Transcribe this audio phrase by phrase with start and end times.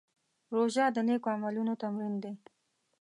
[0.55, 2.33] روژه د نېکو عملونو تمرین دی.